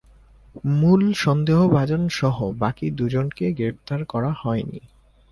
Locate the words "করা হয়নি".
4.05-4.81